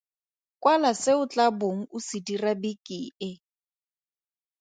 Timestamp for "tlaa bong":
1.31-1.81